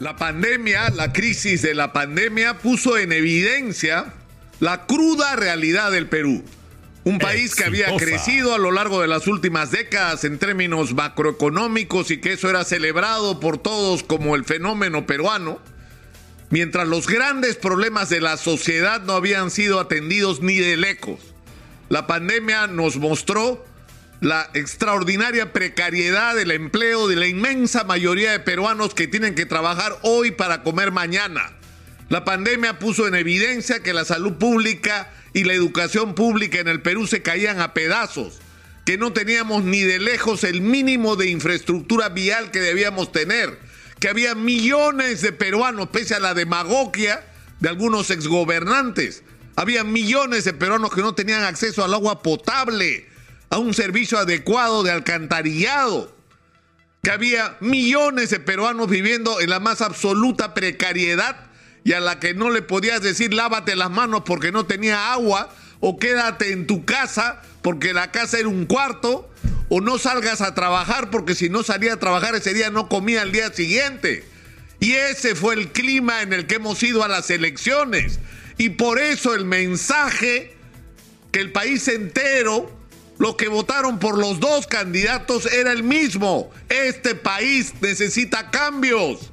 [0.00, 4.14] La pandemia, la crisis de la pandemia puso en evidencia
[4.58, 6.42] la cruda realidad del Perú.
[7.04, 12.10] Un país que había crecido a lo largo de las últimas décadas en términos macroeconómicos
[12.10, 15.58] y que eso era celebrado por todos como el fenómeno peruano,
[16.48, 21.20] mientras los grandes problemas de la sociedad no habían sido atendidos ni de lejos.
[21.90, 23.66] La pandemia nos mostró
[24.20, 29.98] la extraordinaria precariedad del empleo de la inmensa mayoría de peruanos que tienen que trabajar
[30.02, 31.52] hoy para comer mañana.
[32.10, 36.82] La pandemia puso en evidencia que la salud pública y la educación pública en el
[36.82, 38.40] Perú se caían a pedazos,
[38.84, 43.58] que no teníamos ni de lejos el mínimo de infraestructura vial que debíamos tener,
[44.00, 47.24] que había millones de peruanos, pese a la demagogia
[47.60, 49.22] de algunos exgobernantes,
[49.56, 53.09] había millones de peruanos que no tenían acceso al agua potable,
[53.50, 56.16] a un servicio adecuado de alcantarillado,
[57.02, 61.50] que había millones de peruanos viviendo en la más absoluta precariedad
[61.82, 65.50] y a la que no le podías decir lávate las manos porque no tenía agua
[65.80, 69.30] o quédate en tu casa porque la casa era un cuarto
[69.68, 73.22] o no salgas a trabajar porque si no salía a trabajar ese día no comía
[73.22, 74.24] al día siguiente.
[74.78, 78.18] Y ese fue el clima en el que hemos ido a las elecciones.
[78.58, 80.54] Y por eso el mensaje
[81.32, 82.79] que el país entero
[83.20, 86.50] los que votaron por los dos candidatos era el mismo.
[86.70, 89.30] Este país necesita cambios.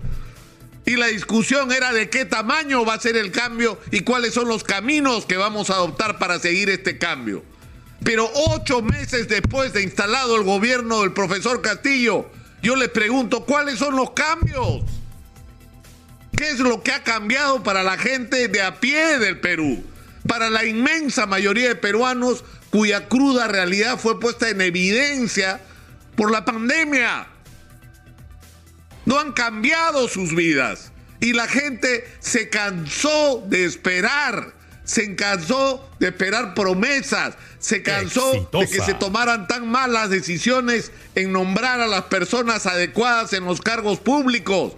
[0.86, 4.50] Y la discusión era de qué tamaño va a ser el cambio y cuáles son
[4.50, 7.46] los caminos que vamos a adoptar para seguir este cambio.
[8.04, 12.30] Pero ocho meses después de instalado el gobierno del profesor Castillo,
[12.62, 14.84] yo le pregunto, ¿cuáles son los cambios?
[16.36, 19.82] ¿Qué es lo que ha cambiado para la gente de a pie del Perú?
[20.28, 25.62] Para la inmensa mayoría de peruanos cuya cruda realidad fue puesta en evidencia
[26.16, 27.28] por la pandemia.
[29.06, 34.54] No han cambiado sus vidas y la gente se cansó de esperar,
[34.84, 41.32] se cansó de esperar promesas, se cansó de que se tomaran tan malas decisiones en
[41.32, 44.74] nombrar a las personas adecuadas en los cargos públicos,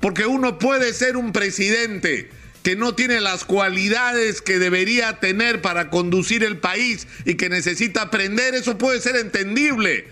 [0.00, 2.30] porque uno puede ser un presidente
[2.64, 8.02] que no tiene las cualidades que debería tener para conducir el país y que necesita
[8.02, 10.06] aprender, eso puede ser entendible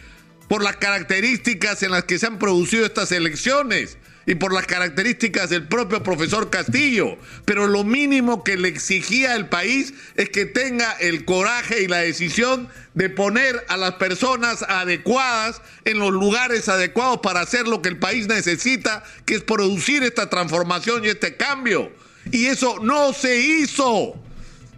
[0.48, 3.96] por las características en las que se han producido estas elecciones
[4.26, 7.16] y por las características del propio profesor Castillo.
[7.46, 11.98] Pero lo mínimo que le exigía el país es que tenga el coraje y la
[11.98, 17.88] decisión de poner a las personas adecuadas en los lugares adecuados para hacer lo que
[17.88, 21.90] el país necesita, que es producir esta transformación y este cambio.
[22.30, 24.14] Y eso no se hizo.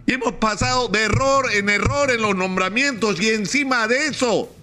[0.05, 4.55] Y hemos pasado de error en error en los nombramientos y encima de eso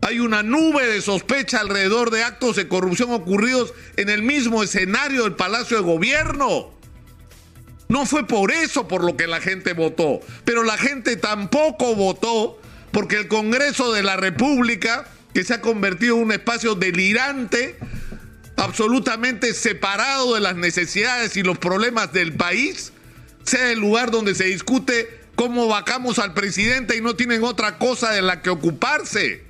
[0.00, 5.22] hay una nube de sospecha alrededor de actos de corrupción ocurridos en el mismo escenario
[5.22, 6.70] del Palacio de Gobierno.
[7.88, 12.60] No fue por eso por lo que la gente votó, pero la gente tampoco votó
[12.90, 17.78] porque el Congreso de la República, que se ha convertido en un espacio delirante,
[18.62, 22.92] absolutamente separado de las necesidades y los problemas del país,
[23.42, 28.12] sea el lugar donde se discute cómo vacamos al presidente y no tienen otra cosa
[28.12, 29.44] de la que ocuparse.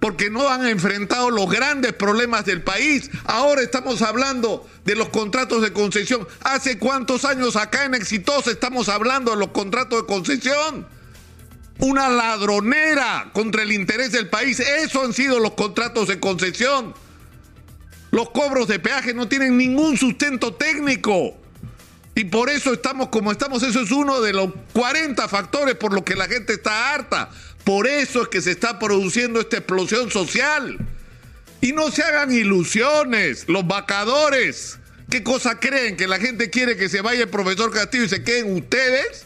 [0.00, 3.08] Porque no han enfrentado los grandes problemas del país.
[3.24, 6.26] Ahora estamos hablando de los contratos de concesión.
[6.40, 10.88] ¿Hace cuántos años acá en Exitosa estamos hablando de los contratos de concesión?
[11.78, 14.58] Una ladronera contra el interés del país.
[14.58, 16.94] Eso han sido los contratos de concesión.
[18.12, 21.34] Los cobros de peaje no tienen ningún sustento técnico.
[22.14, 23.62] Y por eso estamos como estamos.
[23.62, 27.30] Eso es uno de los 40 factores por los que la gente está harta.
[27.64, 30.76] Por eso es que se está produciendo esta explosión social.
[31.62, 34.78] Y no se hagan ilusiones, los vacadores.
[35.08, 35.96] ¿Qué cosa creen?
[35.96, 39.24] ¿Que la gente quiere que se vaya el profesor Castillo y se queden ustedes?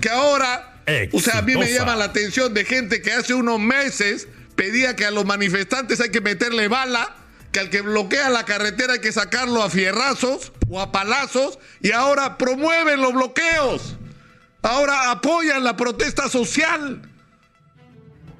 [0.00, 0.80] Que ahora,
[1.12, 4.96] o sea, a mí me llama la atención de gente que hace unos meses pedía
[4.96, 7.14] que a los manifestantes hay que meterle bala
[7.52, 11.92] que al que bloquea la carretera hay que sacarlo a fierrazos o a palazos y
[11.92, 13.96] ahora promueven los bloqueos.
[14.62, 17.02] Ahora apoyan la protesta social.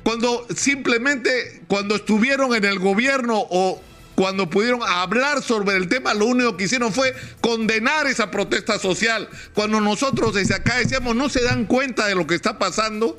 [0.03, 3.81] Cuando simplemente, cuando estuvieron en el gobierno o
[4.15, 9.29] cuando pudieron hablar sobre el tema, lo único que hicieron fue condenar esa protesta social.
[9.55, 13.17] Cuando nosotros desde acá decíamos, no se dan cuenta de lo que está pasando,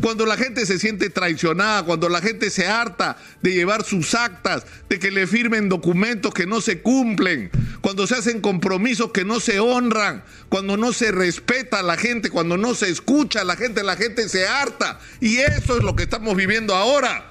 [0.00, 4.64] cuando la gente se siente traicionada, cuando la gente se harta de llevar sus actas,
[4.88, 7.50] de que le firmen documentos que no se cumplen,
[7.80, 12.30] cuando se hacen compromisos que no se honran, cuando no se respeta a la gente,
[12.30, 15.00] cuando no se escucha a la gente, la gente se harta.
[15.20, 17.30] Y eso es lo que estamos viviendo ahora.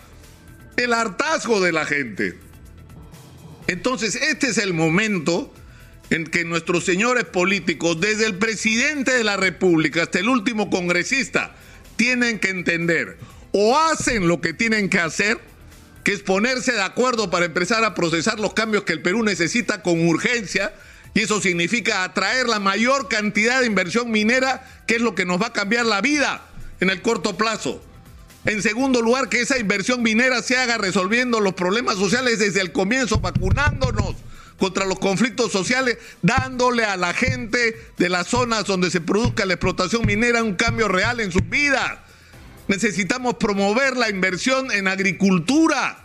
[0.77, 2.37] El hartazgo de la gente.
[3.67, 5.53] Entonces, este es el momento
[6.09, 11.55] en que nuestros señores políticos, desde el presidente de la República hasta el último congresista,
[11.99, 13.17] tienen que entender
[13.51, 15.37] o hacen lo que tienen que hacer,
[16.05, 19.83] que es ponerse de acuerdo para empezar a procesar los cambios que el Perú necesita
[19.83, 20.73] con urgencia,
[21.13, 25.41] y eso significa atraer la mayor cantidad de inversión minera, que es lo que nos
[25.41, 26.41] va a cambiar la vida
[26.79, 27.83] en el corto plazo.
[28.45, 32.71] En segundo lugar, que esa inversión minera se haga resolviendo los problemas sociales desde el
[32.71, 34.15] comienzo, vacunándonos
[34.59, 39.53] contra los conflictos sociales, dándole a la gente de las zonas donde se produzca la
[39.53, 41.99] explotación minera un cambio real en sus vidas.
[42.67, 46.03] Necesitamos promover la inversión en agricultura,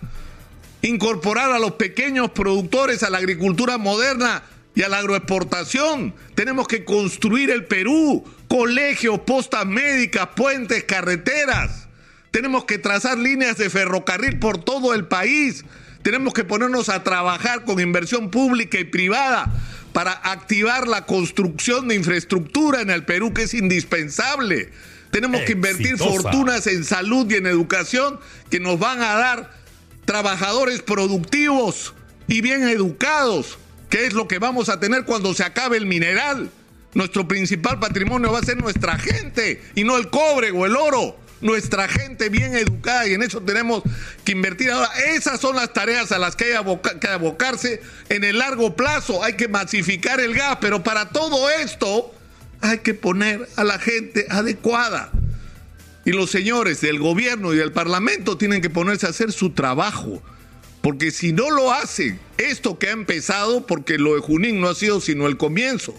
[0.81, 6.15] incorporar a los pequeños productores a la agricultura moderna y a la agroexportación.
[6.35, 11.89] Tenemos que construir el Perú, colegios, postas médicas, puentes, carreteras.
[12.31, 15.65] Tenemos que trazar líneas de ferrocarril por todo el país
[16.05, 19.51] tenemos que ponernos a trabajar con inversión pública y privada
[19.95, 24.71] para activar la construcción de infraestructura en el Perú, que es indispensable.
[25.11, 28.21] Tenemos que invertir fortunas en salud y en educación
[28.51, 29.51] que nos van a dar
[30.05, 31.95] trabajadores productivos
[32.29, 33.59] y bien educados,
[33.89, 36.51] que es lo que vamos a tener cuando se acabe el mineral.
[36.93, 41.24] Nuestro principal patrimonio va a ser nuestra gente y no el cobre o el oro
[41.45, 43.83] nuestra gente bien educada y en eso tenemos
[44.25, 44.91] que invertir ahora.
[45.15, 46.65] Esas son las tareas a las que hay
[46.99, 49.23] que abocarse en el largo plazo.
[49.23, 52.13] Hay que masificar el gas, pero para todo esto
[52.63, 55.13] hay que poner a la gente adecuada.
[56.07, 60.23] Y los señores del gobierno y del parlamento tienen que ponerse a hacer su trabajo.
[60.81, 64.75] Porque si no lo hacen, esto que ha empezado, porque lo de Junín no ha
[64.75, 65.95] sido sino el comienzo,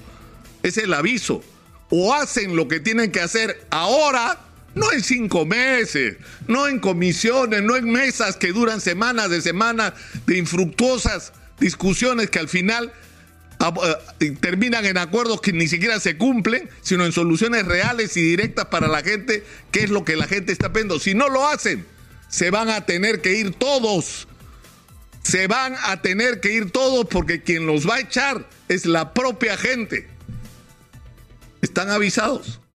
[0.63, 1.44] es el aviso.
[1.92, 4.44] O hacen lo que tienen que hacer ahora
[4.75, 6.18] no en cinco meses,
[6.48, 9.94] no en comisiones, no en mesas que duran semanas de semanas
[10.27, 12.92] de infructuosas discusiones que al final
[13.60, 13.74] ah,
[14.19, 18.66] eh, terminan en acuerdos que ni siquiera se cumplen, sino en soluciones reales y directas
[18.66, 21.00] para la gente, que es lo que la gente está pidiendo.
[21.00, 21.86] Si no lo hacen,
[22.28, 24.28] se van a tener que ir todos.
[25.24, 29.13] Se van a tener que ir todos porque quien los va a echar es la
[29.13, 30.07] propia gente.
[31.62, 32.60] Están avisados.